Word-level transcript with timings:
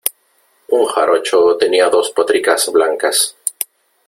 un 0.69 0.87
jarocho 0.87 1.55
tenía 1.59 1.87
dos 1.87 2.09
potricas 2.09 2.71
blancas. 2.71 3.35